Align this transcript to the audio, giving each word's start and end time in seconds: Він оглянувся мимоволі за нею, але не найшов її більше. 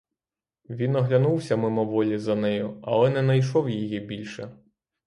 Він 0.69 0.95
оглянувся 0.95 1.55
мимоволі 1.55 2.17
за 2.17 2.35
нею, 2.35 2.79
але 2.83 3.09
не 3.09 3.21
найшов 3.21 3.69
її 3.69 3.99
більше. 3.99 4.57